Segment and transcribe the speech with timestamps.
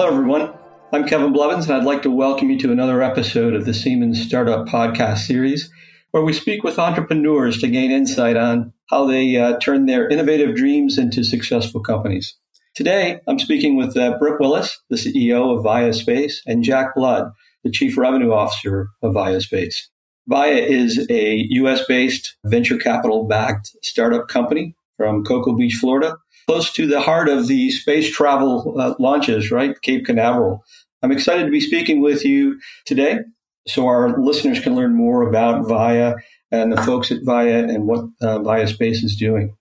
[0.00, 0.54] Hello, everyone.
[0.94, 4.18] I'm Kevin Blevins, and I'd like to welcome you to another episode of the Siemens
[4.22, 5.70] Startup Podcast Series,
[6.12, 10.56] where we speak with entrepreneurs to gain insight on how they uh, turn their innovative
[10.56, 12.34] dreams into successful companies.
[12.74, 17.30] Today, I'm speaking with uh, Willis, the CEO of Vaya Space, and Jack Blood,
[17.62, 19.90] the Chief Revenue Officer of Vaya Space.
[20.26, 26.16] Vaya is a US based venture capital backed startup company from Cocoa Beach, Florida,
[26.50, 29.80] close to the heart of the space travel uh, launches, right?
[29.82, 30.64] Cape Canaveral.
[31.00, 33.20] I'm excited to be speaking with you today
[33.68, 36.16] so our listeners can learn more about Vaya
[36.50, 39.54] and the folks at Vaya and what uh, Vaya Space is doing.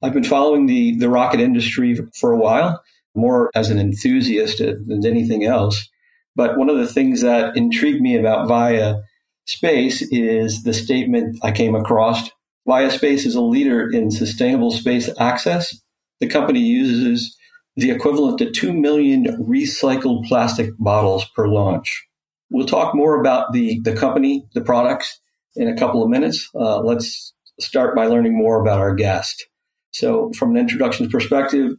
[0.00, 2.80] I've been following the, the rocket industry for a while,
[3.16, 5.88] more as an enthusiast than anything else.
[6.36, 8.98] But one of the things that intrigued me about Vaya
[9.46, 12.30] Space is the statement I came across.
[12.68, 15.74] Vaya Space is a leader in sustainable space access
[16.20, 17.36] the company uses
[17.76, 22.06] the equivalent to 2 million recycled plastic bottles per launch.
[22.50, 25.20] We'll talk more about the, the company, the products
[25.56, 26.48] in a couple of minutes.
[26.54, 29.46] Uh, let's start by learning more about our guest.
[29.92, 31.72] So, from an introduction perspective,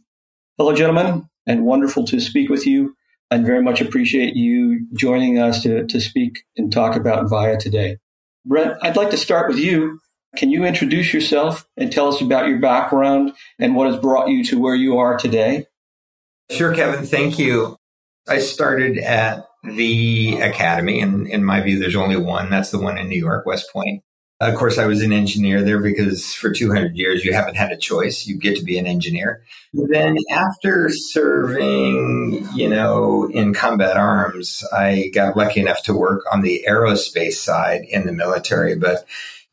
[0.58, 2.94] hello, gentlemen, and wonderful to speak with you.
[3.30, 7.98] And very much appreciate you joining us to, to speak and talk about Vaya today.
[8.46, 10.00] Brent, I'd like to start with you.
[10.36, 14.44] Can you introduce yourself and tell us about your background and what has brought you
[14.44, 15.66] to where you are today?
[16.50, 17.04] Sure, Kevin.
[17.04, 17.76] Thank you.
[18.28, 22.50] I started at the academy, and in my view, there's only one.
[22.50, 24.02] That's the one in New York, West Point.
[24.40, 27.76] Of course, I was an engineer there because for 200 years you haven't had a
[27.76, 28.24] choice.
[28.24, 29.42] You get to be an engineer.
[29.72, 36.42] Then, after serving, you know, in combat arms, I got lucky enough to work on
[36.42, 38.76] the aerospace side in the military.
[38.76, 39.04] But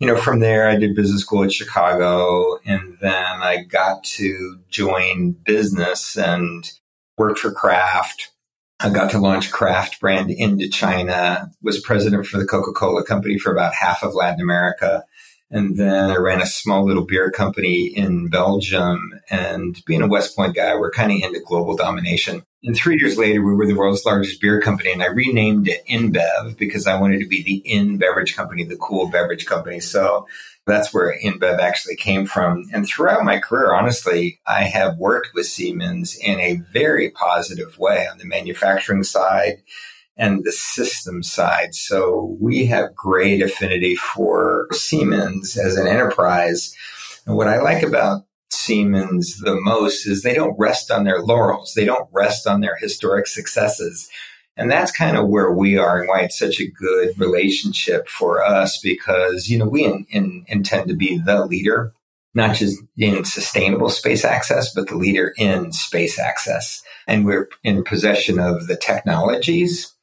[0.05, 4.59] you know, from there, I did business school at Chicago, and then I got to
[4.69, 6.71] join business and
[7.17, 8.31] worked for Kraft.
[8.79, 13.39] I got to launch Kraft brand into China, was president for the Coca Cola company
[13.39, 15.03] for about half of Latin America.
[15.51, 19.19] And then I ran a small little beer company in Belgium.
[19.29, 22.43] And being a West Point guy, we're kind of into global domination.
[22.63, 25.85] And three years later, we were the world's largest beer company, and I renamed it
[25.87, 29.79] InBev because I wanted to be the in beverage company, the cool beverage company.
[29.79, 30.25] So
[30.65, 32.63] that's where InBev actually came from.
[32.73, 38.07] And throughout my career, honestly, I have worked with Siemens in a very positive way
[38.11, 39.61] on the manufacturing side
[40.17, 41.75] and the system side.
[41.75, 46.73] So we have great affinity for Siemens as an enterprise.
[47.25, 51.73] And what I like about Siemens the most is they don't rest on their laurels.
[51.75, 54.09] They don't rest on their historic successes.
[54.57, 58.41] And that's kind of where we are and why it's such a good relationship for
[58.41, 61.93] us because, you know, we in, in, intend to be the leader,
[62.33, 66.81] not just in sustainable space access, but the leader in space access.
[67.05, 69.94] And we're in possession of the technologies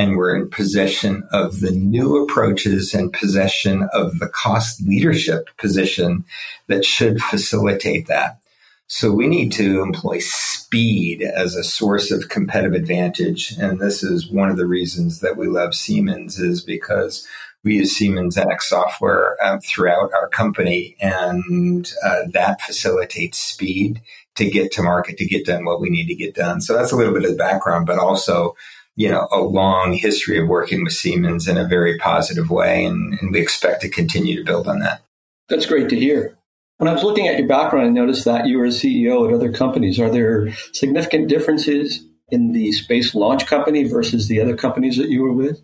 [0.00, 6.24] and we're in possession of the new approaches and possession of the cost leadership position
[6.68, 8.40] that should facilitate that.
[8.86, 13.52] So we need to employ speed as a source of competitive advantage.
[13.58, 17.28] And this is one of the reasons that we love Siemens is because
[17.62, 24.00] we use Siemens NX software uh, throughout our company and uh, that facilitates speed
[24.36, 26.62] to get to market, to get done what we need to get done.
[26.62, 28.56] So that's a little bit of the background, but also
[28.96, 33.18] you know, a long history of working with Siemens in a very positive way, and,
[33.20, 35.02] and, we expect to continue to build on that.
[35.48, 36.36] That's great to hear.
[36.78, 39.34] When I was looking at your background, I noticed that you were a CEO at
[39.34, 40.00] other companies.
[40.00, 45.22] Are there significant differences in the space launch company versus the other companies that you
[45.22, 45.60] were with?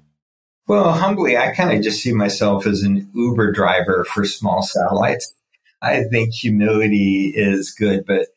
[0.66, 5.32] Well, humbly, I kind of just see myself as an Uber driver for small satellites.
[5.80, 8.28] I think humility is good, but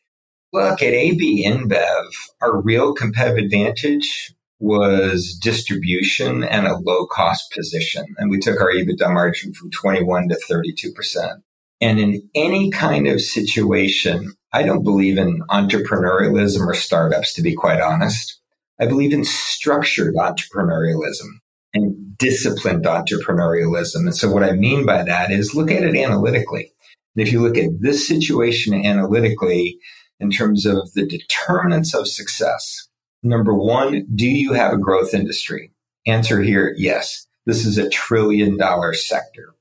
[0.52, 2.04] look at AB InBev,
[2.40, 8.04] our real competitive advantage was distribution and a low cost position.
[8.18, 11.40] And we took our EBITDA margin from 21 to 32%.
[11.80, 17.54] And in any kind of situation, I don't believe in entrepreneurialism or startups, to be
[17.54, 18.38] quite honest.
[18.78, 21.28] I believe in structured entrepreneurialism
[21.72, 24.00] and disciplined entrepreneurialism.
[24.00, 26.72] And so what I mean by that is look at it analytically.
[27.16, 29.78] And if you look at this situation analytically
[30.18, 32.88] in terms of the determinants of success,
[33.22, 35.72] Number one, do you have a growth industry?
[36.06, 37.26] Answer here, yes.
[37.46, 39.54] This is a trillion dollar sector.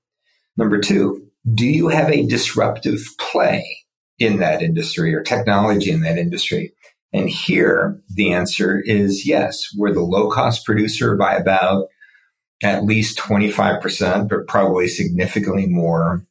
[0.55, 3.85] Number two, do you have a disruptive play
[4.17, 6.73] in that industry or technology in that industry?
[7.11, 9.67] And here the answer is yes.
[9.75, 11.87] We're the low cost producer by about
[12.61, 16.25] at least 25%, but probably significantly more.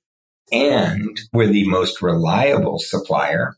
[0.52, 3.57] And we're the most reliable supplier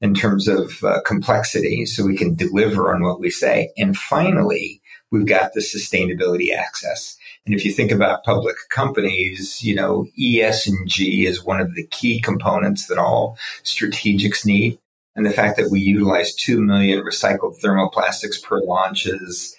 [0.00, 3.72] in terms of uh, complexity so we can deliver on what we say.
[3.76, 4.80] And finally,
[5.10, 7.16] we've got the sustainability access.
[7.46, 12.20] And if you think about public companies, you know, ESG is one of the key
[12.20, 14.78] components that all strategics need.
[15.16, 19.56] And the fact that we utilize 2 million recycled thermoplastics per launch is,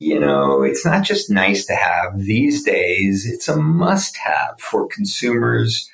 [0.00, 3.24] you know, it's not just nice to have these days.
[3.24, 5.88] It's a must have for consumers,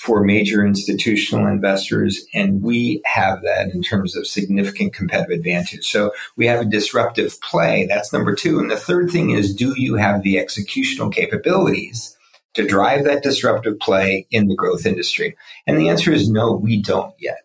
[0.00, 2.24] for major institutional investors.
[2.32, 5.86] And we have that in terms of significant competitive advantage.
[5.90, 7.84] So we have a disruptive play.
[7.86, 8.58] That's number two.
[8.60, 12.16] And the third thing is, do you have the executional capabilities
[12.54, 15.36] to drive that disruptive play in the growth industry?
[15.66, 17.40] And the answer is no, we don't yet.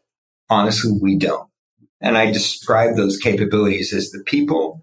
[0.50, 1.50] Honestly, we don't.
[2.00, 4.81] And I describe those capabilities as the people.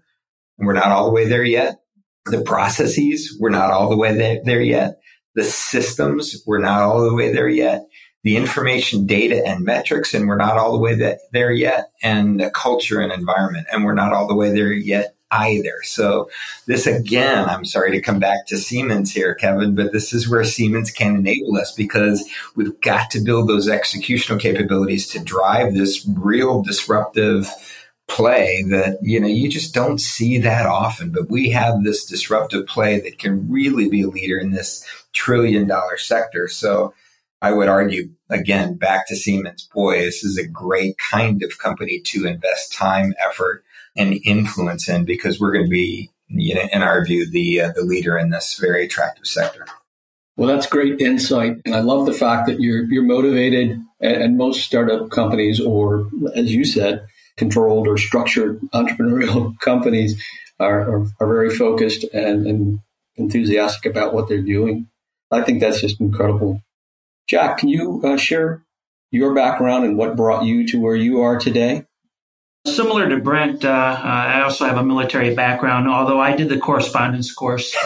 [0.59, 1.79] We're not all the way there yet.
[2.27, 4.99] The processes, we're not all the way there, yet
[5.35, 7.87] the systems, we're not all the way there yet.
[8.23, 11.91] The information, data, and metrics, and we're not all the way there yet.
[12.01, 15.73] And the culture and environment, and we're not all the way there yet either.
[15.83, 16.29] So
[16.67, 20.43] this again, I'm sorry to come back to Siemens here, Kevin, but this is where
[20.43, 22.23] Siemens can enable us because
[22.55, 27.49] we've got to build those executional capabilities to drive this real disruptive
[28.13, 32.67] play that you know you just don't see that often but we have this disruptive
[32.67, 36.93] play that can really be a leader in this trillion dollar sector so
[37.41, 41.99] i would argue again back to siemens boy this is a great kind of company
[42.05, 43.63] to invest time effort
[43.95, 47.71] and influence in because we're going to be you know in our view the uh,
[47.71, 49.65] the leader in this very attractive sector
[50.35, 53.79] well, that's great insight, and I love the fact that you're you're motivated.
[54.01, 57.05] And most startup companies, or as you said,
[57.37, 60.21] controlled or structured entrepreneurial companies
[60.59, 62.79] are, are, are very focused and, and,
[63.15, 64.87] enthusiastic about what they're doing.
[65.29, 66.63] I think that's just incredible.
[67.27, 68.63] Jack, can you uh, share
[69.11, 71.85] your background and what brought you to where you are today?
[72.65, 77.31] Similar to Brent, uh, I also have a military background, although I did the correspondence
[77.31, 77.75] course.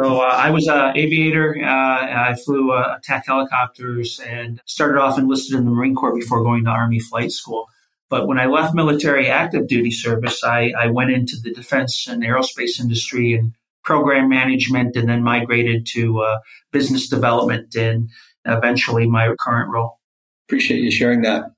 [0.00, 1.58] So uh, I was an aviator.
[1.62, 6.42] Uh, I flew uh, attack helicopters and started off enlisted in the Marine Corps before
[6.42, 7.68] going to Army flight school.
[8.10, 12.22] But when I left military active duty service, I, I went into the defense and
[12.22, 13.54] aerospace industry and
[13.84, 16.40] program management, and then migrated to uh,
[16.70, 18.10] business development and
[18.44, 20.00] eventually my current role.
[20.48, 21.52] Appreciate you sharing that.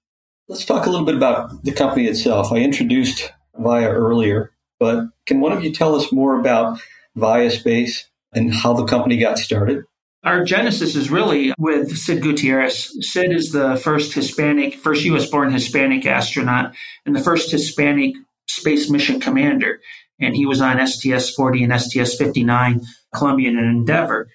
[0.49, 2.53] Let's talk a little bit about the company itself.
[2.53, 6.79] I introduced Vaya earlier, but can one of you tell us more about
[7.17, 9.85] Vaya Space and how the company got started?
[10.25, 12.97] Our genesis is really with Sid Gutierrez.
[13.01, 15.29] Sid is the first Hispanic, first U.S.
[15.29, 16.75] born Hispanic astronaut
[17.05, 18.15] and the first Hispanic
[18.47, 19.81] space mission commander.
[20.21, 22.83] And he was on STS 40 and STS 59,
[23.13, 24.29] Columbian and Endeavour.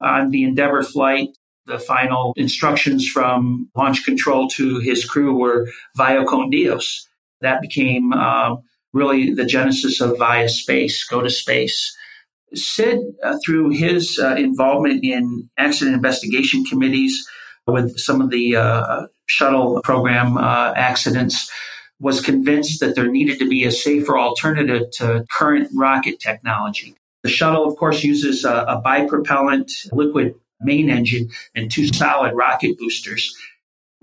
[0.00, 1.36] On the Endeavour flight,
[1.66, 7.06] the final instructions from launch control to his crew were Vaya con Dios.
[7.42, 8.56] That became uh,
[8.94, 11.94] really the genesis of Vaya Space, go to space.
[12.56, 17.26] Sid, uh, through his uh, involvement in accident investigation committees
[17.66, 21.50] with some of the uh, shuttle program uh, accidents,
[22.00, 26.94] was convinced that there needed to be a safer alternative to current rocket technology.
[27.22, 32.78] The shuttle, of course, uses a, a bipropellant liquid main engine and two solid rocket
[32.78, 33.34] boosters.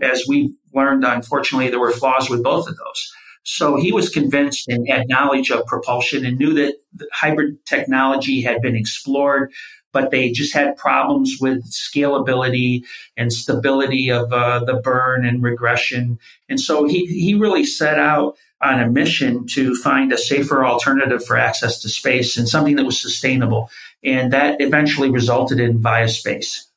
[0.02, 3.14] As we've learned, unfortunately, there were flaws with both of those.
[3.44, 6.76] So he was convinced and had knowledge of propulsion and knew that
[7.12, 9.52] hybrid technology had been explored,
[9.94, 12.84] but they just had problems with scalability
[13.18, 16.20] and stability of uh, the burn and regression.
[16.50, 21.26] And so he, he really set out on a mission to find a safer alternative
[21.26, 23.72] for access to space and something that was sustainable.
[24.04, 26.68] And that eventually resulted in Vaya Space.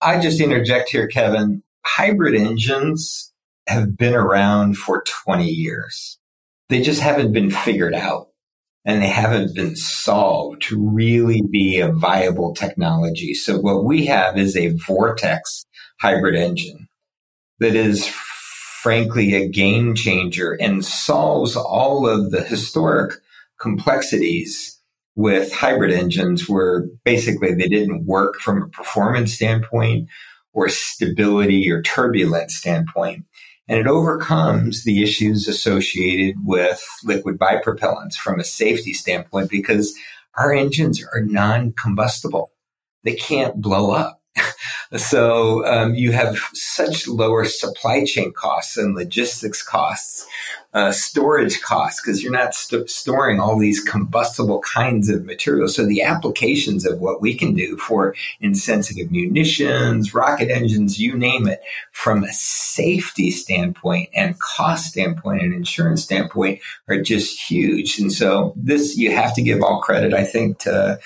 [0.00, 1.62] I just interject here, Kevin.
[1.84, 3.32] Hybrid engines
[3.66, 6.18] have been around for 20 years.
[6.68, 8.28] They just haven't been figured out
[8.84, 13.34] and they haven't been solved to really be a viable technology.
[13.34, 15.64] So what we have is a vortex
[16.00, 16.88] hybrid engine
[17.60, 23.14] that is frankly a game changer and solves all of the historic
[23.58, 24.78] complexities
[25.16, 30.08] with hybrid engines where basically they didn't work from a performance standpoint
[30.52, 33.24] or stability or turbulence standpoint
[33.68, 39.94] and it overcomes the issues associated with liquid bipropellants from a safety standpoint because
[40.36, 42.50] our engines are non combustible.
[43.04, 44.20] They can't blow up.
[44.96, 50.26] So um, you have such lower supply chain costs and logistics costs,
[50.72, 55.74] uh, storage costs, because you're not st- storing all these combustible kinds of materials.
[55.74, 61.48] So the applications of what we can do for insensitive munitions, rocket engines, you name
[61.48, 61.60] it,
[61.90, 67.98] from a safety standpoint and cost standpoint and insurance standpoint are just huge.
[67.98, 71.00] And so this, you have to give all credit, I think, to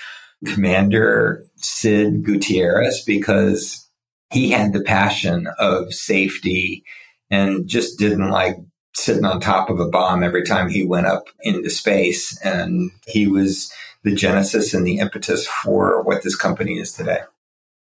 [0.47, 3.87] Commander Sid Gutierrez because
[4.31, 6.85] he had the passion of safety
[7.31, 8.57] and just didn't like
[8.95, 12.39] sitting on top of a bomb every time he went up into space.
[12.43, 13.73] And he was
[14.05, 17.21] the genesis and the impetus for what this company is today.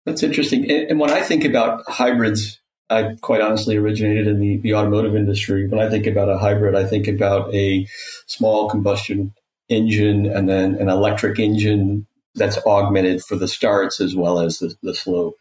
[0.05, 0.69] That's interesting.
[0.69, 2.59] And when I think about hybrids,
[2.89, 5.67] I quite honestly originated in the, the automotive industry.
[5.67, 7.87] When I think about a hybrid, I think about a
[8.27, 9.33] small combustion
[9.67, 14.75] engine and then an electric engine that's augmented for the starts as well as the,
[14.83, 15.33] the slow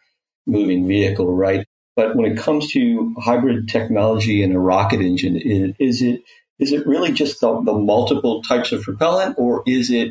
[0.46, 1.66] moving vehicle, right?
[1.96, 6.22] But when it comes to hybrid technology and a rocket engine, is it
[6.58, 10.10] is it really just the, the multiple types of propellant, or is it?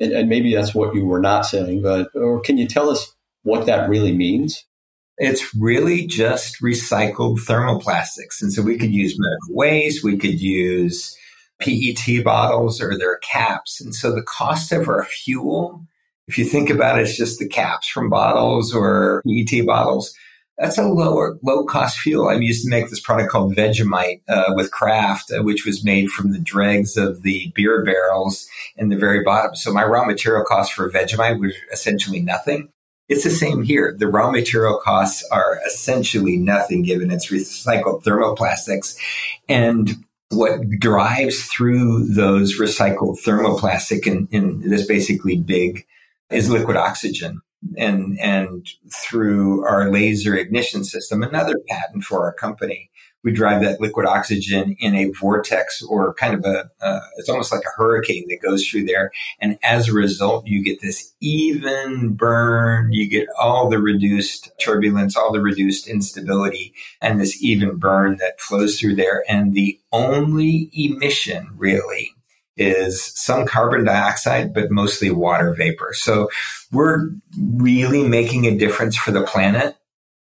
[0.00, 3.14] And, and, maybe that's what you were not saying, but or can you tell us
[3.44, 4.64] what that really means?
[5.18, 11.16] It's really just recycled thermoplastics, and so we could use medical waste, we could use
[11.60, 15.86] PET bottles or their caps, and so the cost of our fuel
[16.26, 20.14] if you think about it, it's just the caps from bottles or PET bottles.
[20.58, 22.28] That's a lower, low cost fuel.
[22.28, 26.10] I used to make this product called Vegemite uh, with Kraft, uh, which was made
[26.10, 29.56] from the dregs of the beer barrels in the very bottom.
[29.56, 32.68] So my raw material cost for Vegemite was essentially nothing.
[33.08, 33.94] It's the same here.
[33.98, 38.96] The raw material costs are essentially nothing given its recycled thermoplastics.
[39.48, 45.84] And what drives through those recycled thermoplastic in, in this basically big
[46.30, 47.40] is liquid oxygen.
[47.78, 52.90] And, and through our laser ignition system, another patent for our company,
[53.24, 57.50] we drive that liquid oxygen in a vortex or kind of a, uh, it's almost
[57.50, 59.10] like a hurricane that goes through there.
[59.40, 62.92] And as a result, you get this even burn.
[62.92, 68.40] You get all the reduced turbulence, all the reduced instability and this even burn that
[68.40, 69.24] flows through there.
[69.26, 72.10] And the only emission really
[72.56, 75.92] is some carbon dioxide, but mostly water vapor.
[75.94, 76.30] So
[76.72, 79.76] we're really making a difference for the planet,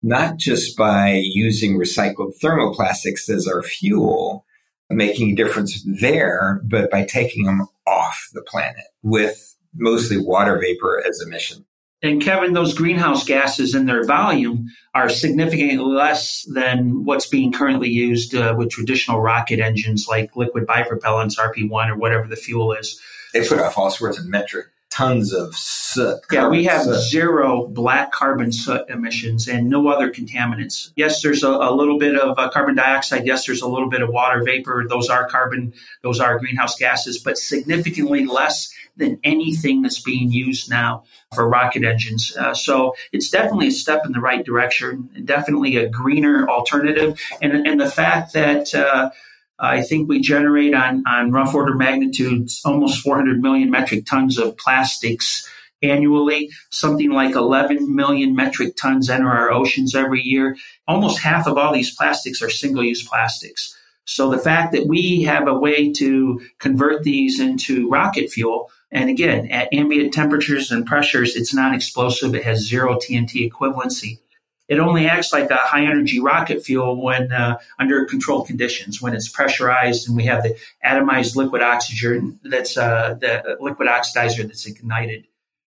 [0.04, 4.46] not just by using recycled thermoplastics as our fuel,
[4.90, 11.04] making a difference there, but by taking them off the planet with mostly water vapor
[11.08, 11.66] as emission.
[12.08, 17.90] And Kevin, those greenhouse gases in their volume are significantly less than what's being currently
[17.90, 23.00] used uh, with traditional rocket engines like liquid bipropellants, RP1, or whatever the fuel is.
[23.34, 26.20] They put off all sorts of metric tons of soot.
[26.32, 27.02] Yeah, we have soot.
[27.02, 30.92] zero black carbon soot emissions and no other contaminants.
[30.96, 33.26] Yes, there's a, a little bit of uh, carbon dioxide.
[33.26, 34.86] Yes, there's a little bit of water vapor.
[34.90, 40.70] Those are carbon, those are greenhouse gases, but significantly less than anything that's being used
[40.70, 42.36] now for rocket engines.
[42.36, 47.20] Uh, so it's definitely a step in the right direction, definitely a greener alternative.
[47.42, 49.12] And, and the fact that uh,
[49.60, 54.58] I think we generate on, on rough order magnitudes almost 400 million metric tons of
[54.58, 55.48] plastics
[55.82, 56.50] annually.
[56.70, 60.58] Something like 11 million metric tons enter our oceans every year.
[60.88, 63.76] Almost half of all these plastics are single use plastics.
[64.06, 69.10] So the fact that we have a way to convert these into rocket fuel, and
[69.10, 72.34] again, at ambient temperatures and pressures, it's non explosive.
[72.36, 74.20] It has zero TNT equivalency.
[74.68, 79.14] It only acts like a high energy rocket fuel when uh, under controlled conditions, when
[79.14, 84.66] it's pressurized and we have the atomized liquid oxygen that's uh, the liquid oxidizer that's
[84.66, 85.26] ignited.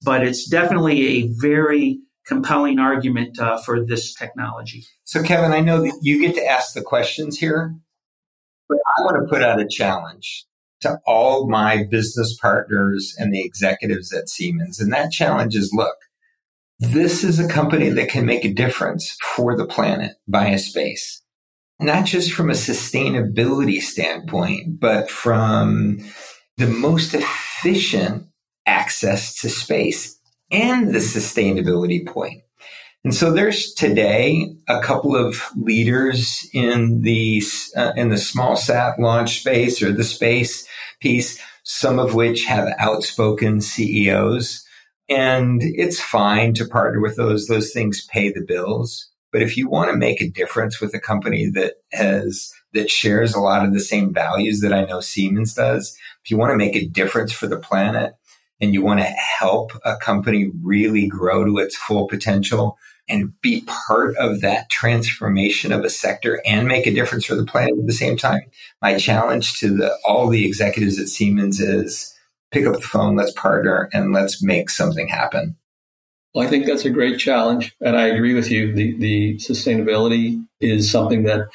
[0.04, 4.86] But it's definitely a very compelling argument uh, for this technology.
[5.06, 7.76] So, Kevin, I know that you get to ask the questions here,
[8.70, 10.46] but I want to put out a challenge
[10.84, 14.80] to all my business partners and the executives at Siemens.
[14.80, 15.96] And that challenge is look,
[16.80, 21.22] this is a company that can make a difference for the planet by a space,
[21.80, 26.00] not just from a sustainability standpoint, but from
[26.58, 28.28] the most efficient
[28.66, 30.20] access to space
[30.52, 32.42] and the sustainability point.
[33.04, 37.44] And so there's today a couple of leaders in the
[37.76, 40.66] uh, in the small sat launch space or the space
[41.02, 44.66] piece, some of which have outspoken CEOs
[45.10, 47.48] and it's fine to partner with those.
[47.48, 49.10] Those things pay the bills.
[49.32, 53.34] But if you want to make a difference with a company that has, that shares
[53.34, 56.58] a lot of the same values that I know Siemens does, if you want to
[56.58, 58.14] make a difference for the planet,
[58.62, 62.78] and you want to help a company really grow to its full potential
[63.10, 67.46] and be part of that transformation of a sector and make a difference for the
[67.46, 68.42] planet at the same time.
[68.82, 72.14] My challenge to the, all the executives at Siemens is
[72.52, 75.58] pick up the phone, let's partner, and let's make something happen.
[76.34, 78.74] Well, I think that's a great challenge, and I agree with you.
[78.74, 81.50] The the sustainability is something that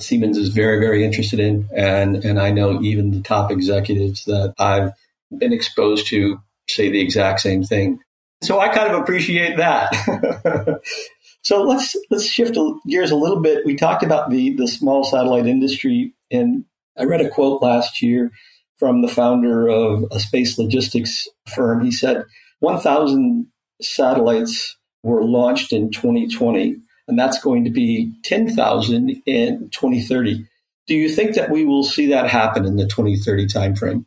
[0.00, 4.54] Siemens is very, very interested in, and and I know even the top executives that
[4.58, 4.92] I've
[5.38, 8.00] been exposed to say the exact same thing.
[8.42, 9.92] So I kind of appreciate that.
[11.42, 13.64] so let's let's shift gears a little bit.
[13.64, 16.64] We talked about the the small satellite industry, and
[16.98, 18.30] I read a quote last year
[18.78, 21.84] from the founder of a space logistics firm.
[21.84, 22.24] He said,
[22.60, 23.46] "1,000
[23.80, 26.76] satellites were launched in 2020,
[27.08, 30.44] and that's going to be 10,000 in 2030."
[30.86, 34.04] Do you think that we will see that happen in the 2030 timeframe?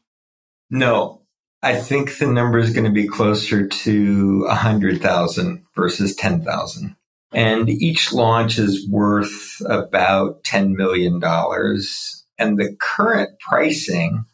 [0.70, 1.22] No,
[1.64, 6.96] I think the number is going to be closer to 100,000 versus 10,000.
[7.34, 11.22] And each launch is worth about $10 million.
[12.40, 14.26] And the current pricing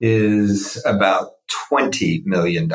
[0.00, 1.32] is about
[1.70, 2.68] $20 million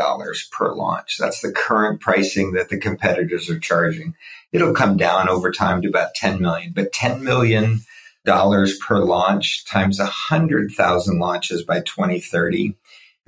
[0.52, 1.18] per launch.
[1.20, 4.14] That's the current pricing that the competitors are charging.
[4.52, 7.82] It'll come down over time to about 10 million, but 10 million
[8.26, 12.76] dollars per launch times 100,000 launches by 2030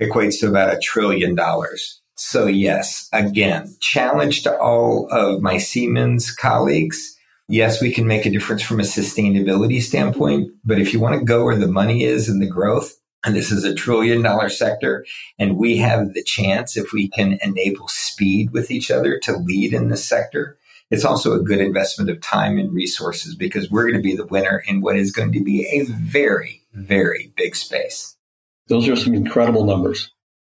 [0.00, 2.00] equates to about a trillion dollars.
[2.14, 7.16] So yes, again, challenge to all of my Siemens colleagues.
[7.48, 11.24] Yes, we can make a difference from a sustainability standpoint, but if you want to
[11.24, 15.04] go where the money is and the growth, and this is a trillion dollar sector,
[15.38, 19.72] and we have the chance, if we can enable speed with each other to lead
[19.72, 20.58] in this sector,
[20.90, 24.26] it's also a good investment of time and resources because we're going to be the
[24.26, 28.16] winner in what is going to be a very, very big space.
[28.70, 30.12] Those are some incredible numbers.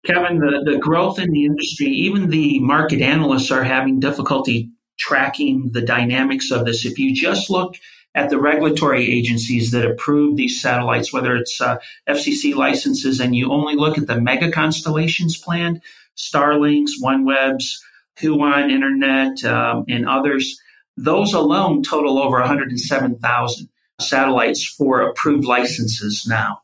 [0.06, 5.72] Kevin, the, the growth in the industry, even the market analysts are having difficulty tracking
[5.72, 6.86] the dynamics of this.
[6.86, 7.76] If you just look
[8.14, 11.78] at the regulatory agencies that approve these satellites, whether it's uh,
[12.08, 15.82] FCC licenses, and you only look at the mega constellations planned,
[16.16, 17.80] Starlinks, OneWebs,
[18.20, 20.62] Huawei Internet, um, and others,
[20.96, 26.63] those alone total over 107,000 satellites for approved licenses now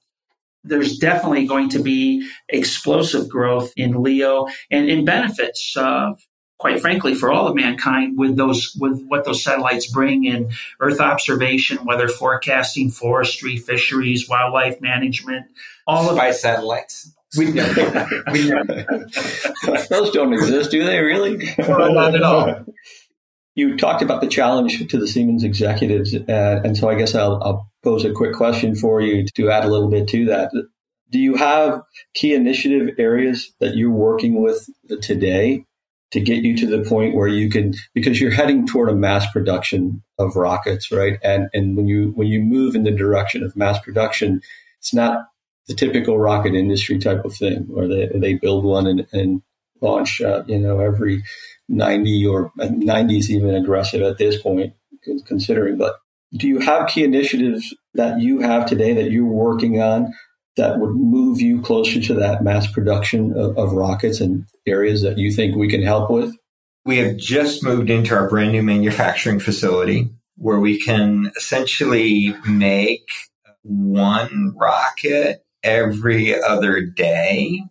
[0.64, 6.14] there's definitely going to be explosive growth in Leo and in benefits, uh,
[6.58, 11.00] quite frankly, for all of mankind with those with what those satellites bring in Earth
[11.00, 15.46] observation, weather forecasting, forestry, fisheries, wildlife management,
[15.88, 17.14] all of satellites.
[17.38, 17.74] We, know.
[18.32, 18.64] we know.
[19.90, 21.00] Those don't exist, do they?
[21.00, 21.38] Really?
[21.60, 22.66] No, not at all.
[23.54, 27.40] You talked about the challenge to the Siemens executives, uh, and so I guess I'll,
[27.44, 30.52] I'll pose a quick question for you to add a little bit to that.
[31.12, 31.82] Do you have
[32.14, 34.70] key initiative areas that you're working with
[35.02, 35.66] today
[36.12, 39.30] to get you to the point where you can because you're heading toward a mass
[39.32, 41.20] production of rockets, right?
[41.24, 44.42] And and when you when you move in the direction of mass production,
[44.80, 45.28] it's not
[45.68, 49.42] the typical rocket industry type of thing where they, they build one and, and
[49.82, 51.24] launch, uh, you know, every
[51.70, 54.74] 90 or 90 is even aggressive at this point,
[55.26, 55.78] considering.
[55.78, 55.98] But
[56.36, 60.14] do you have key initiatives that you have today that you're working on
[60.58, 65.18] that would move you closer to that mass production of, of rockets and areas that
[65.18, 66.36] you think we can help with?
[66.86, 73.08] We have just moved into our brand new manufacturing facility where we can essentially make
[73.64, 77.62] one rocket every other day.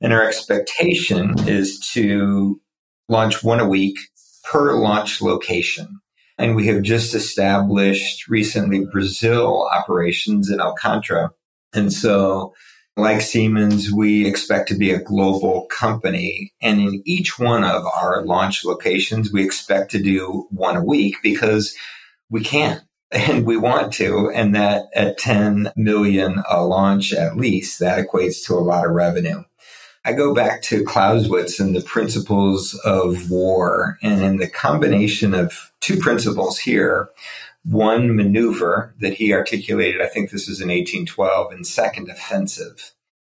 [0.00, 2.60] And our expectation is to
[3.08, 3.98] launch one a week
[4.44, 6.00] per launch location.
[6.40, 11.32] And we have just established recently Brazil operations in Alcântara.
[11.74, 12.54] And so,
[12.96, 16.54] like Siemens, we expect to be a global company.
[16.62, 21.16] And in each one of our launch locations, we expect to do one a week
[21.22, 21.76] because
[22.30, 24.30] we can and we want to.
[24.30, 28.92] And that at 10 million a launch at least, that equates to a lot of
[28.92, 29.42] revenue.
[30.04, 35.72] I go back to Clausewitz and the principles of war and in the combination of
[35.80, 37.10] two principles here.
[37.64, 42.92] One, maneuver that he articulated, I think this is in 1812, and second, offensive.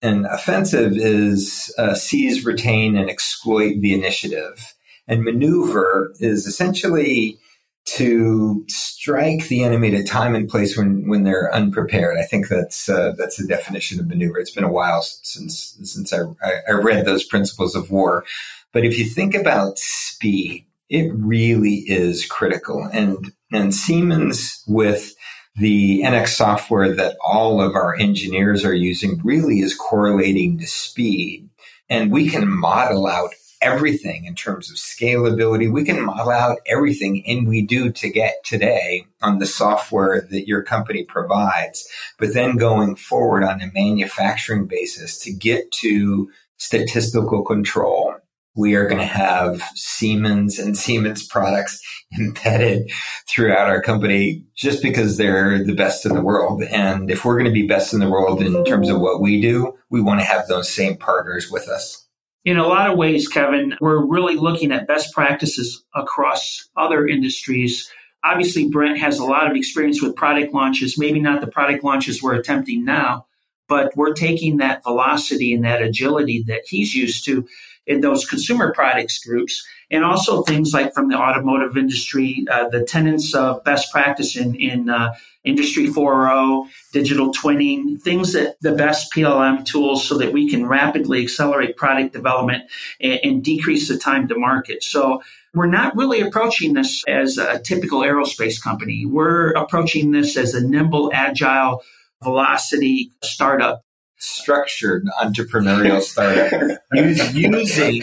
[0.02, 4.74] And offensive is uh, seize, retain, and exploit the initiative.
[5.08, 7.38] And maneuver is essentially
[7.86, 12.16] to strike the enemy at a time and place when, when they're unprepared.
[12.18, 14.38] I think that's uh, that's the definition of maneuver.
[14.38, 16.20] It's been a while since since I,
[16.68, 18.24] I read those principles of war,
[18.72, 22.88] but if you think about speed, it really is critical.
[22.92, 25.14] And and Siemens with
[25.56, 31.48] the NX software that all of our engineers are using really is correlating to speed.
[31.88, 35.70] And we can model out everything in terms of scalability.
[35.70, 40.48] We can model out everything and we do to get today on the software that
[40.48, 41.86] your company provides.
[42.18, 48.14] But then going forward on a manufacturing basis to get to statistical control,
[48.56, 51.80] we are going to have Siemens and Siemens products
[52.18, 52.90] embedded
[53.28, 56.62] throughout our company just because they're the best in the world.
[56.64, 59.40] And if we're going to be best in the world in terms of what we
[59.40, 62.06] do, we want to have those same partners with us.
[62.44, 67.90] In a lot of ways, Kevin, we're really looking at best practices across other industries.
[68.24, 72.22] Obviously, Brent has a lot of experience with product launches, maybe not the product launches
[72.22, 73.26] we're attempting now,
[73.68, 77.46] but we're taking that velocity and that agility that he's used to
[77.90, 82.84] in those consumer products groups, and also things like from the automotive industry, uh, the
[82.84, 89.12] tenets of best practice in, in uh, Industry 4.0, digital twinning, things that the best
[89.12, 94.28] PLM tools so that we can rapidly accelerate product development and, and decrease the time
[94.28, 94.84] to market.
[94.84, 95.20] So
[95.52, 99.04] we're not really approaching this as a typical aerospace company.
[99.04, 101.82] We're approaching this as a nimble, agile,
[102.22, 103.82] velocity startup
[104.20, 108.02] structured entrepreneurial startup Use, using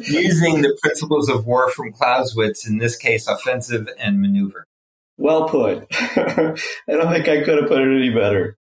[0.00, 4.66] using the principles of war from Clausewitz in this case offensive and maneuver
[5.18, 5.86] well put.
[5.90, 6.54] I
[6.86, 8.56] don't think I could have put it any better.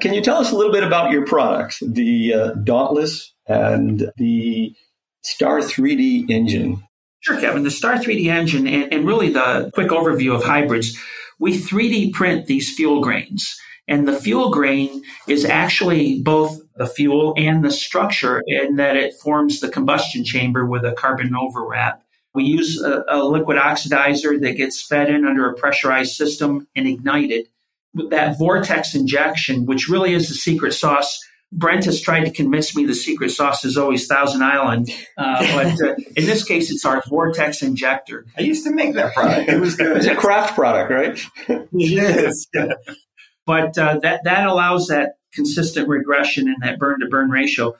[0.00, 4.74] Can you tell us a little bit about your products, the uh, Dauntless and the
[5.22, 6.82] Star 3D engine?
[7.20, 7.64] Sure, Kevin.
[7.64, 10.96] The Star 3D engine, and, and really the quick overview of hybrids,
[11.38, 13.56] we 3D print these fuel grains.
[13.88, 19.14] And the fuel grain is actually both the fuel and the structure in that it
[19.14, 22.02] forms the combustion chamber with a carbon overwrap.
[22.34, 26.86] We use a, a, liquid oxidizer that gets fed in under a pressurized system and
[26.86, 27.48] ignited.
[27.94, 31.18] With that vortex injection, which really is the secret sauce,
[31.50, 35.46] Brent has tried to convince me the secret sauce is always Thousand Island, uh,
[35.78, 38.26] but uh, in this case, it's our vortex injector.
[38.36, 39.48] I used to make that product.
[39.48, 39.96] It was good.
[39.96, 41.68] It's a Kraft product, right?
[41.72, 42.46] yes.
[43.46, 47.74] But uh, that that allows that consistent regression in that burn to burn ratio.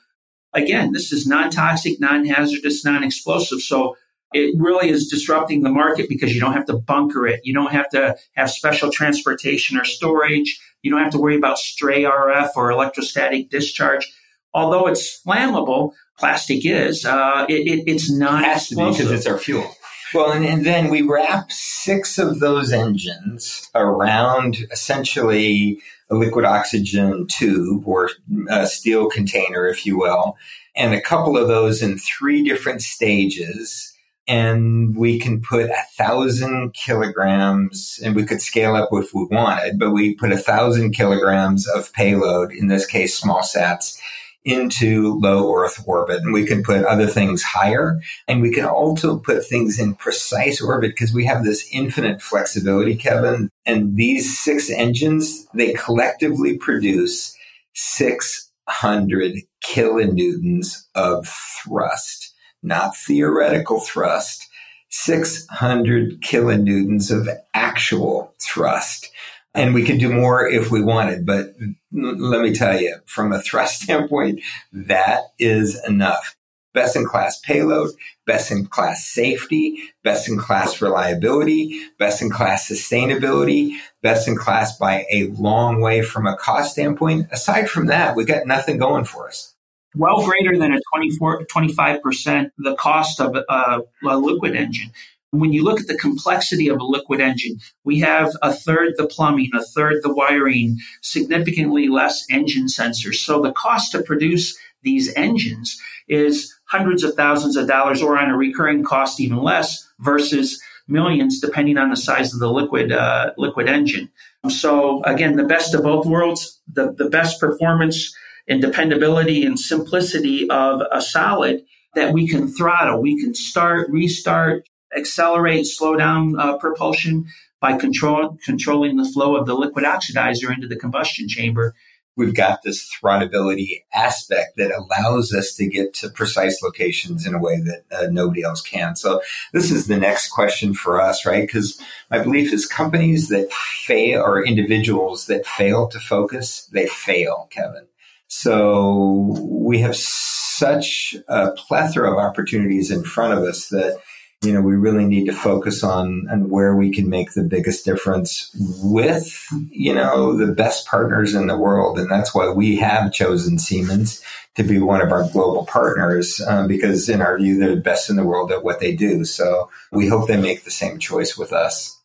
[0.54, 3.60] Again, this is non toxic, non hazardous, non explosive.
[3.60, 3.96] So
[4.32, 7.40] it really is disrupting the market because you don't have to bunker it.
[7.44, 10.60] You don't have to have special transportation or storage.
[10.82, 14.12] You don't have to worry about stray RF or electrostatic discharge.
[14.54, 18.96] Although it's flammable, plastic is, uh, it, it, it's not it has explosive.
[18.96, 19.75] to be because it's our fuel.
[20.14, 27.26] Well, and, and, then we wrap six of those engines around essentially a liquid oxygen
[27.26, 28.10] tube or
[28.48, 30.36] a steel container, if you will,
[30.76, 33.92] and a couple of those in three different stages.
[34.28, 39.78] And we can put a thousand kilograms and we could scale up if we wanted,
[39.78, 43.98] but we put a thousand kilograms of payload, in this case, small sats,
[44.46, 46.22] into low Earth orbit.
[46.22, 50.62] And we can put other things higher and we can also put things in precise
[50.62, 53.50] orbit because we have this infinite flexibility, Kevin.
[53.66, 57.36] And these six engines, they collectively produce
[57.74, 61.28] 600 kilonewtons of
[61.62, 62.32] thrust
[62.66, 64.46] not theoretical thrust,
[64.90, 69.10] 600 kilonewtons of actual thrust.
[69.56, 71.54] And we could do more if we wanted, but
[71.92, 74.40] let me tell you, from a thrust standpoint,
[74.72, 76.36] that is enough.
[76.74, 77.92] Best in class payload,
[78.26, 84.76] best in class safety, best in class reliability, best in class sustainability, best in class
[84.76, 87.28] by a long way from a cost standpoint.
[87.32, 89.56] Aside from that, we got nothing going for us
[89.96, 94.92] well greater than a 24, 25% the cost of a, a liquid engine.
[95.32, 99.06] When you look at the complexity of a liquid engine, we have a third the
[99.06, 103.16] plumbing, a third the wiring, significantly less engine sensors.
[103.16, 108.30] So the cost to produce these engines is hundreds of thousands of dollars or on
[108.30, 113.32] a recurring cost even less versus millions depending on the size of the liquid uh,
[113.36, 114.08] liquid engine.
[114.48, 118.14] So again, the best of both worlds, the, the best performance
[118.48, 121.62] and dependability and simplicity of a solid
[121.94, 123.00] that we can throttle.
[123.00, 127.26] We can start, restart, accelerate, slow down uh, propulsion
[127.60, 131.74] by control, controlling the flow of the liquid oxidizer into the combustion chamber.
[132.16, 137.38] We've got this throttability aspect that allows us to get to precise locations in a
[137.38, 138.96] way that uh, nobody else can.
[138.96, 139.20] So
[139.52, 141.42] this is the next question for us, right?
[141.46, 141.78] Because
[142.10, 147.86] my belief is companies that fail or individuals that fail to focus, they fail, Kevin.
[148.28, 154.00] So we have such a plethora of opportunities in front of us that
[154.42, 157.84] you know we really need to focus on and where we can make the biggest
[157.84, 158.50] difference
[158.82, 163.58] with you know the best partners in the world and that's why we have chosen
[163.58, 164.22] Siemens
[164.56, 168.10] to be one of our global partners um, because, in our view, they're the best
[168.10, 169.24] in the world at what they do.
[169.24, 172.00] So we hope they make the same choice with us.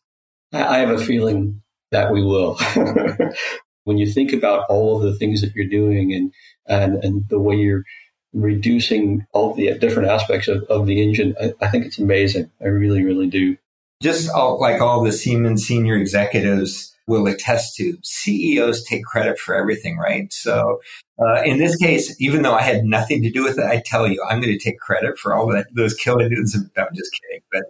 [0.52, 2.58] I have a feeling that we will.
[3.84, 6.32] when you think about all of the things that you're doing and
[6.68, 7.82] and, and the way you're
[8.32, 12.50] reducing all the different aspects of, of the engine, I, I think it's amazing.
[12.60, 13.56] I really, really do.
[14.02, 19.54] Just all, like all the Siemens senior executives will attest to, CEOs take credit for
[19.54, 20.32] everything, right?
[20.32, 20.80] So
[21.18, 24.08] uh, in this case, even though I had nothing to do with it, I tell
[24.08, 26.54] you, I'm going to take credit for all that, those kilonewtons.
[26.76, 27.64] I'm just kidding, but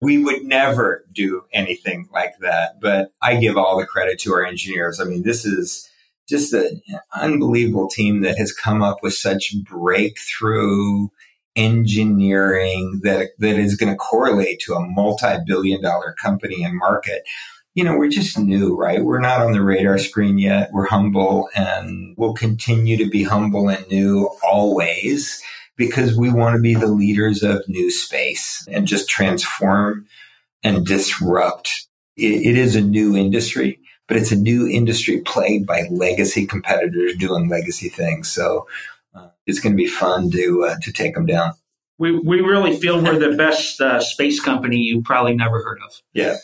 [0.00, 2.80] we would never do anything like that.
[2.80, 5.00] But I give all the credit to our engineers.
[5.00, 5.88] I mean, this is
[6.28, 6.80] just an
[7.14, 11.08] unbelievable team that has come up with such breakthrough
[11.56, 17.22] engineering that that is going to correlate to a multi-billion dollar company and market.
[17.74, 19.04] You know we're just new right?
[19.04, 20.70] We're not on the radar screen yet.
[20.72, 25.40] We're humble and we'll continue to be humble and new always
[25.76, 30.06] because we want to be the leaders of new space and just transform
[30.62, 31.88] and disrupt.
[32.16, 37.16] It, it is a new industry but it's a new industry plagued by legacy competitors
[37.16, 38.30] doing legacy things.
[38.30, 38.66] So
[39.14, 41.54] uh, it's going to be fun to uh, to take them down.
[41.98, 46.02] We we really feel we're the best uh, space company you probably never heard of.
[46.12, 46.36] Yeah.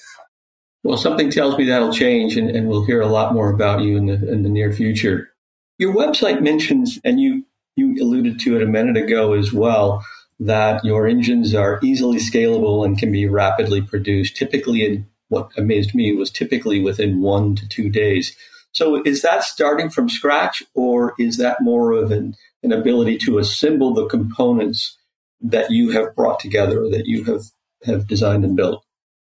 [0.82, 3.96] Well, something tells me that'll change, and, and we'll hear a lot more about you
[3.96, 5.30] in the in the near future.
[5.78, 7.44] Your website mentions, and you
[7.76, 10.04] you alluded to it a minute ago as well,
[10.38, 15.94] that your engines are easily scalable and can be rapidly produced, typically in what amazed
[15.94, 18.36] me was typically within one to two days.
[18.72, 23.38] So is that starting from scratch or is that more of an, an ability to
[23.38, 24.98] assemble the components
[25.40, 27.42] that you have brought together that you have,
[27.84, 28.84] have designed and built?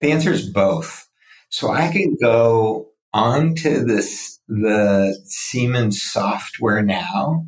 [0.00, 1.08] The answer is both.
[1.48, 7.46] So I can go onto this, the Siemens software now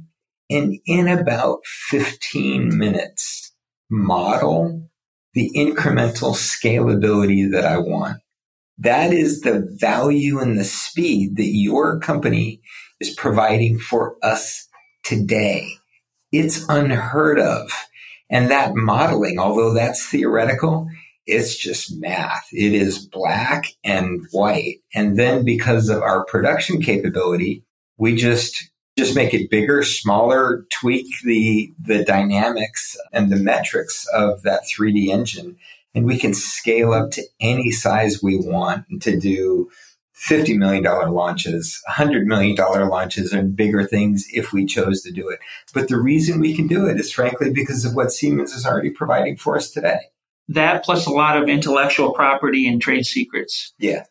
[0.50, 3.52] and in about 15 minutes
[3.90, 4.88] model
[5.34, 8.20] the incremental scalability that I want.
[8.78, 12.60] That is the value and the speed that your company
[13.00, 14.68] is providing for us
[15.04, 15.68] today.
[16.30, 17.70] It's unheard of.
[18.30, 20.88] And that modeling, although that's theoretical,
[21.26, 22.46] it's just math.
[22.52, 24.80] It is black and white.
[24.94, 27.64] And then because of our production capability,
[27.96, 34.42] we just just make it bigger, smaller, tweak the the dynamics and the metrics of
[34.42, 35.56] that 3D engine
[35.94, 39.70] and we can scale up to any size we want to do
[40.28, 45.38] $50 million launches, $100 million launches, and bigger things if we chose to do it.
[45.72, 48.90] But the reason we can do it is frankly because of what Siemens is already
[48.90, 50.00] providing for us today.
[50.48, 53.74] That plus a lot of intellectual property and trade secrets.
[53.78, 54.04] Yeah.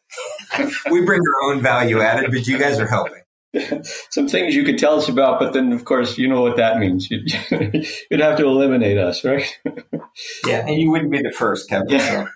[0.91, 3.21] we bring our own value added, but you guys are helping.
[4.09, 6.79] some things you could tell us about, but then of course you know what that
[6.79, 7.09] means.
[7.09, 7.31] You'd,
[8.11, 9.45] you'd have to eliminate us, right?
[10.45, 11.89] yeah, and you wouldn't be the first, Kevin.
[11.89, 12.27] Yeah.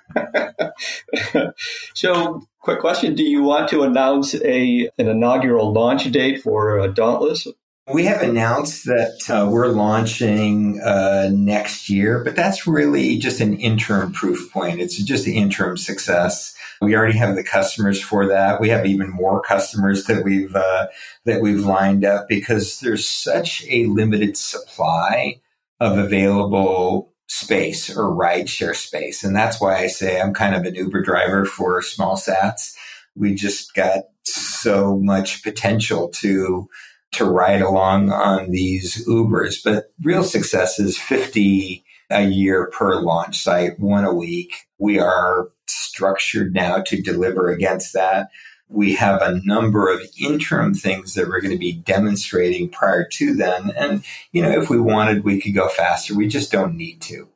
[1.33, 1.53] So.
[1.93, 6.87] so, quick question: Do you want to announce a an inaugural launch date for uh,
[6.87, 7.47] Dauntless?
[7.87, 13.57] We have announced that uh, we're launching uh, next year, but that's really just an
[13.57, 14.79] interim proof point.
[14.79, 16.53] It's just an interim success.
[16.79, 18.61] We already have the customers for that.
[18.61, 20.87] We have even more customers that we've uh,
[21.25, 25.41] that we've lined up because there's such a limited supply
[25.79, 30.75] of available space or rideshare space, and that's why I say I'm kind of an
[30.75, 32.75] Uber driver for small sats.
[33.15, 36.69] We just got so much potential to
[37.13, 43.41] to ride along on these Ubers, but real success is 50 a year per launch
[43.41, 44.53] site, one a week.
[44.77, 48.29] We are structured now to deliver against that.
[48.67, 53.33] We have a number of interim things that we're going to be demonstrating prior to
[53.33, 53.71] then.
[53.75, 56.15] And, you know, if we wanted, we could go faster.
[56.15, 57.27] We just don't need to.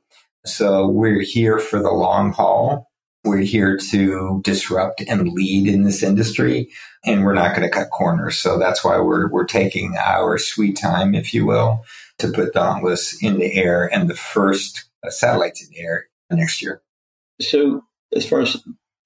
[0.46, 2.90] So we're here for the long haul.
[3.26, 6.70] We're here to disrupt and lead in this industry,
[7.04, 8.38] and we're not going to cut corners.
[8.38, 11.84] So that's why we're, we're taking our sweet time, if you will,
[12.20, 16.62] to put Dauntless in the air and the first uh, satellites in the air next
[16.62, 16.82] year.
[17.42, 17.84] So
[18.16, 18.58] as far as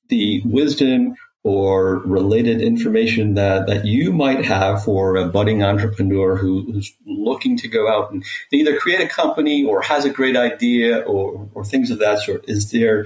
[0.10, 6.70] the wisdom or related information that, that you might have for a budding entrepreneur who,
[6.74, 11.00] who's looking to go out and either create a company or has a great idea
[11.00, 12.44] or, or things of that sort?
[12.50, 13.06] Is there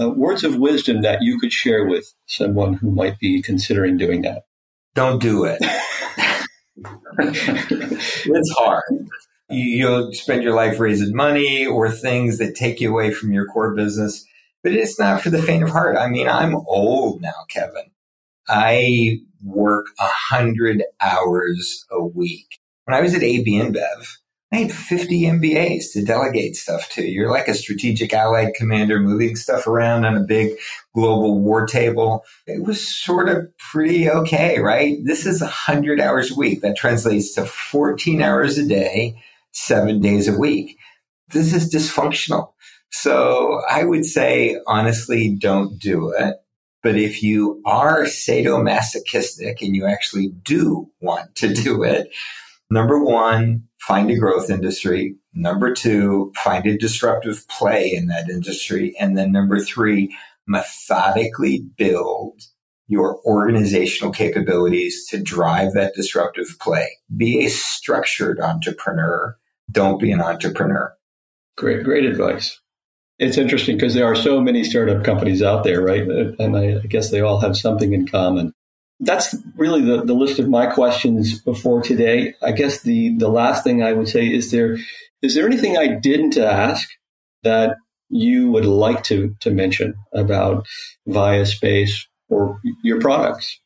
[0.00, 4.22] uh, words of wisdom that you could share with someone who might be considering doing
[4.22, 4.44] that?
[4.94, 5.58] Don't do it.
[7.18, 8.82] it's hard.
[9.48, 13.74] You'll spend your life raising money or things that take you away from your core
[13.74, 14.26] business
[14.66, 15.96] but it's not for the faint of heart.
[15.96, 17.84] I mean, I'm old now, Kevin.
[18.48, 22.58] I work a hundred hours a week.
[22.84, 24.16] When I was at AB InBev,
[24.56, 27.04] I had 50 MBAs to delegate stuff to.
[27.04, 30.56] You're like a strategic allied commander moving stuff around on a big
[30.94, 32.24] global war table.
[32.46, 34.96] It was sort of pretty okay, right?
[35.04, 36.62] This is 100 hours a week.
[36.62, 40.78] That translates to 14 hours a day, seven days a week.
[41.28, 42.54] This is dysfunctional.
[42.90, 46.36] So I would say, honestly, don't do it.
[46.82, 52.08] But if you are sadomasochistic and you actually do want to do it,
[52.70, 55.16] number one, find a growth industry.
[55.34, 58.94] Number two, find a disruptive play in that industry.
[58.98, 62.40] And then number three, methodically build
[62.88, 66.88] your organizational capabilities to drive that disruptive play.
[67.16, 69.36] Be a structured entrepreneur.
[69.70, 70.94] Don't be an entrepreneur.
[71.56, 72.60] Great, great advice.
[73.18, 76.02] It's interesting because there are so many startup companies out there, right?
[76.02, 78.52] And I, guess they all have something in common.
[79.00, 82.34] That's really the, the list of my questions before today.
[82.42, 84.78] I guess the, the last thing I would say is there
[85.22, 86.88] is there anything I didn't ask
[87.42, 87.76] that
[88.08, 90.66] you would like to, to mention about
[91.06, 93.58] Vaya Space or your products?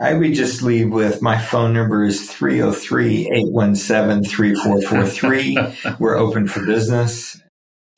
[0.00, 5.96] I would just leave with my phone number is 303 817 3443.
[5.98, 7.41] We're open for business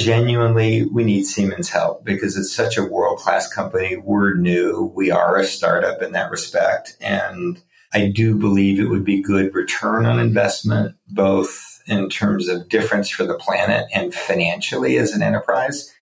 [0.01, 3.97] genuinely we need Siemens help because it's such a world class company.
[3.97, 4.93] We're new.
[4.95, 6.97] We are a startup in that respect.
[7.01, 12.69] And I do believe it would be good return on investment, both in terms of
[12.69, 15.93] difference for the planet and financially as an enterprise.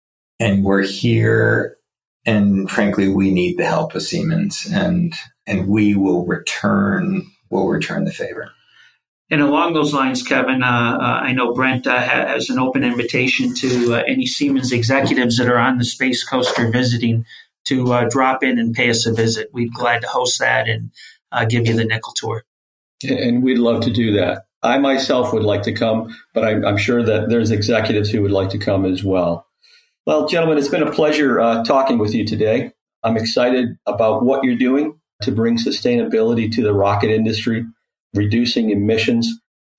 [0.41, 1.77] And we're here.
[2.25, 5.13] And frankly, we need the help of Siemens and,
[5.47, 8.53] and we will return, will return the favor.
[9.33, 13.55] And along those lines, Kevin, uh, uh, I know Brent uh, has an open invitation
[13.55, 17.25] to uh, any Siemens executives that are on the Space Coast or visiting
[17.65, 19.49] to uh, drop in and pay us a visit.
[19.51, 20.91] We'd be glad to host that and
[21.33, 22.45] uh, give you the nickel tour.
[23.09, 24.45] And we'd love to do that.
[24.63, 28.33] I myself would like to come, but I'm, I'm sure that there's executives who would
[28.33, 29.47] like to come as well.
[30.05, 32.73] Well, gentlemen, it's been a pleasure talking with you today.
[33.03, 37.65] I'm excited about what you're doing to bring sustainability to the rocket industry
[38.15, 39.29] reducing emissions.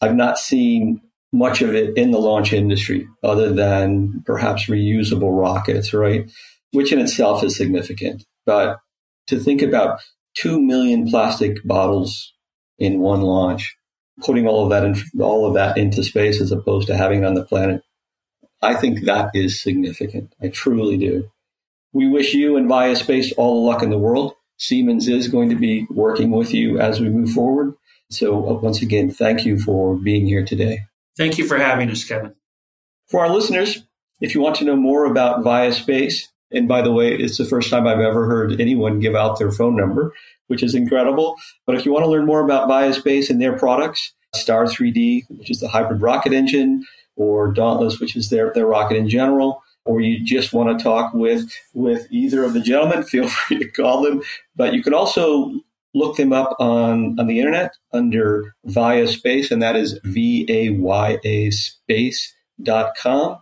[0.02, 5.94] I've not seen much of it in the launch industry other than perhaps reusable rockets,
[5.94, 6.30] right?
[6.72, 8.24] Which in itself is significant.
[8.46, 8.80] But
[9.28, 10.00] to think about
[10.36, 12.34] 2 million plastic bottles
[12.78, 13.76] in one launch,
[14.22, 17.26] putting all of that in, all of that into space as opposed to having it
[17.26, 17.82] on the planet,
[18.62, 20.34] I think that is significant.
[20.42, 21.30] I truly do.
[21.94, 24.34] We wish you and Vaya Space all the luck in the world.
[24.58, 27.74] Siemens is going to be working with you as we move forward.
[28.10, 30.82] So, uh, once again, thank you for being here today.
[31.18, 32.34] Thank you for having us, Kevin.
[33.08, 33.84] For our listeners,
[34.22, 37.70] if you want to know more about VayaSpace, and by the way, it's the first
[37.70, 40.14] time I've ever heard anyone give out their phone number,
[40.48, 41.36] which is incredible.
[41.66, 45.52] But if you want to learn more about VayaSpace and their products, Star 3D, which
[45.52, 46.86] is the hybrid rocket engine,
[47.16, 51.14] or Dauntless, which is their, their rocket in general, or you just want to talk
[51.14, 54.22] with with either of the gentlemen, feel free to call them.
[54.56, 55.52] But you can also
[55.94, 60.70] look them up on, on the internet under Vaya Space, and that is V A
[60.72, 63.38] Y A space.com.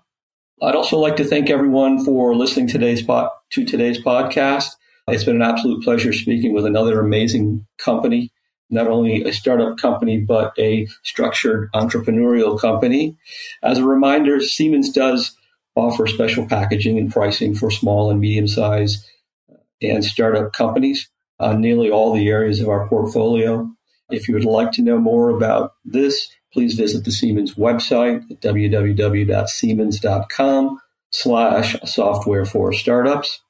[0.61, 4.67] I'd also like to thank everyone for listening today's po- to today's podcast.
[5.07, 8.31] It's been an absolute pleasure speaking with another amazing company,
[8.69, 13.17] not only a startup company, but a structured entrepreneurial company.
[13.63, 15.35] As a reminder, Siemens does
[15.75, 19.03] offer special packaging and pricing for small and medium sized
[19.51, 21.09] uh, and startup companies
[21.41, 23.67] on nearly all the areas of our portfolio.
[24.09, 28.41] If you would like to know more about this, please visit the Siemens website at
[28.41, 30.79] www.siemens.com
[31.11, 33.41] slash software for startups,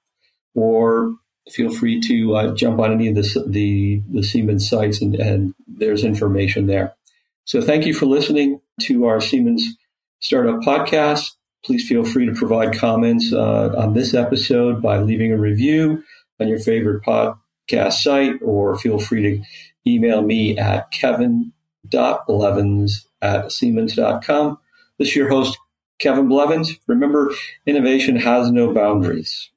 [0.55, 1.15] or
[1.51, 5.53] feel free to uh, jump on any of the, the, the Siemens sites and, and
[5.67, 6.93] there's information there.
[7.45, 9.65] So thank you for listening to our Siemens
[10.19, 11.31] Startup Podcast.
[11.65, 16.03] Please feel free to provide comments uh, on this episode by leaving a review
[16.39, 17.37] on your favorite pod
[17.69, 19.41] podcast site, or feel free to
[19.87, 24.57] email me at kevin.blevins at siemens.com.
[24.97, 25.57] This is your host,
[25.99, 26.79] Kevin Blevins.
[26.87, 27.31] Remember,
[27.65, 29.50] innovation has no boundaries.